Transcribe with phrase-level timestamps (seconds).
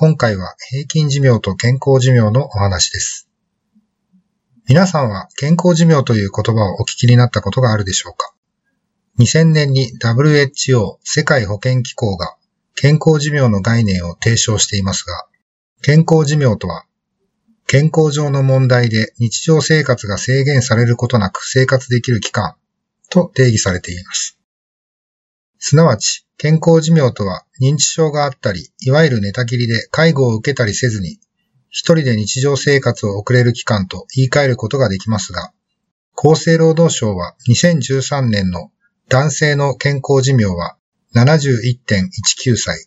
[0.00, 3.28] 今回は平均寿命と健康寿命のお話です。
[4.68, 8.32] 皆さんは健康寿命という言葉をお聞きになったことがあるでしょうか
[9.18, 12.36] ?2000 年に WHO 世界保健機構が
[12.76, 15.26] 健康寿命の概念を提唱していますが、
[15.82, 16.84] 健康寿命とは
[17.66, 22.54] 健康上の問題で日常生活が制限されることなく生活できる期間
[23.10, 24.38] と定義されています。
[25.58, 31.18] すなわち、健康寿命とは認知症があったり、いわゆる寝たきりで介護を受けたりせずに、
[31.68, 35.52] 一人で日常生活を送れる期間と言い換えることができますが、
[36.16, 38.70] 厚生労働省は2013年の
[39.08, 40.76] 男性の健康寿命は
[41.16, 42.86] 71.19歳、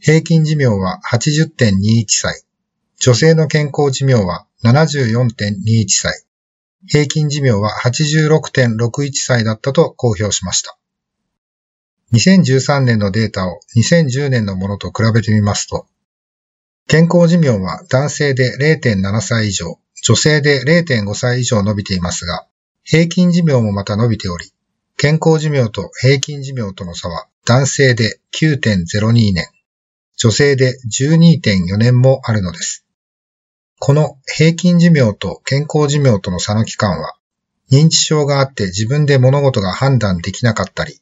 [0.00, 2.42] 平均寿命は80.21歳、
[2.98, 6.24] 女性の健康寿命は74.21歳、
[6.88, 10.79] 平均寿命は86.61歳だったと公表しました。
[12.12, 15.86] 2013年のデータを2010年のものと比べてみますと、
[16.88, 22.46] 健康寿命は男性で0.7歳以上、女性で0.5歳以上伸びていますが、
[22.82, 24.52] 平均寿命もまた伸びており、
[24.96, 29.46] 健康寿命と平均寿命との差は男性で9.02年、
[30.16, 32.84] 女性で12.4年もあるのです。
[33.78, 37.14] この平均寿命と健康寿命との差の期間は、
[37.70, 41.00] 認知症があって自分で物事が判断できなかったり、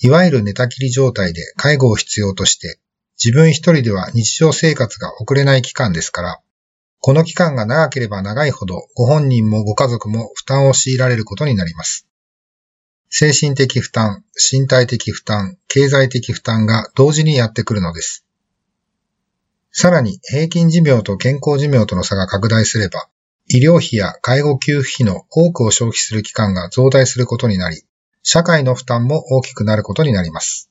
[0.00, 2.78] いわゆる寝たきり状態で介護を必要として、
[3.22, 6.40] 自分一人では日常生活が送れない期間ですから、
[7.00, 12.06] この期間が長ければ長いほどご本人もご家族も負担を強いられることになります。
[13.10, 18.24] 精神的負担、身体的負担、経済的負担が同時にやってくるのです。
[19.72, 23.08] さらに平均寿命と健康寿命との差が拡大すれば、
[23.48, 27.82] 医療費や介護給付費の多くを消費する期間が増大することになり、
[28.22, 30.70] 社会の負担も大きくなることになります。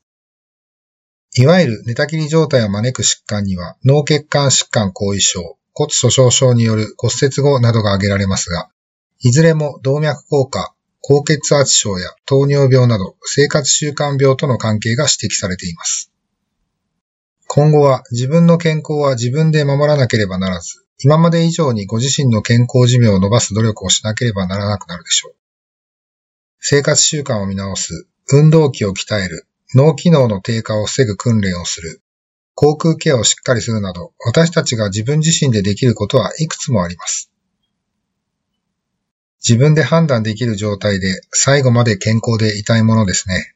[1.35, 8.69] いわゆる寝たきり状態を招く疾患には脳血管疾患後遺症、骨粗鬆症による骨折後などが挙げられますが、
[9.19, 16.11] いずれも動脈硬化、高血圧症や糖尿病など生活習慣病との関係が指摘されています。
[17.47, 25.35] 今後は自分の健康は自分で守らなければならず、今まで以上にご自身の健康寿命を伸ばす努力をしなければならなくなるでしょう。
[26.69, 32.01] 生活習慣を見直す、運動器を鍛える、脳機能の低下を防ぐ訓練をする、
[32.55, 37.31] 航空ケアをしっかりするなど、私たちが自分自身でできることはいくつもあります。
[39.41, 43.55] 自分で判断できる状態で最後まで健康でいたいものですね。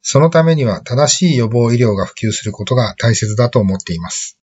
[0.00, 4.38] そのためには正しい予防医療が普及することが大切だと思っています。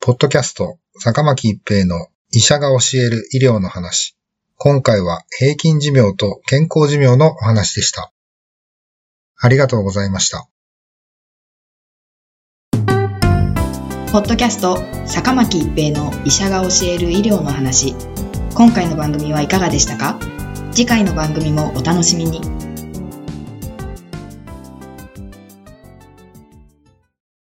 [0.00, 4.16] ポッドキャスト、坂巻一平の医者が教える医療の話。
[4.62, 8.12] 今回は平均寿命と健康寿命のお話でした。
[9.40, 10.50] ありがとうございました。
[14.12, 14.76] ポッドキャスト
[15.06, 17.94] 坂巻一平の医者が教える医療の話
[18.54, 20.20] 今回の番組はいかがでしたか？
[20.72, 22.42] 次回の番組もお楽しみに